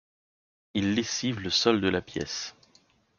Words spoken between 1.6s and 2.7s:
de la pièce